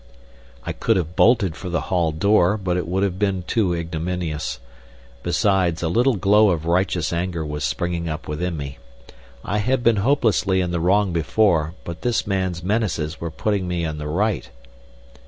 [0.65, 4.57] I could have bolted for the hall door, but it would have been too ignominious.
[5.21, 8.79] Besides, a little glow of righteous anger was springing up within me.
[9.45, 13.83] I had been hopelessly in the wrong before, but this man's menaces were putting me
[13.85, 14.49] in the right.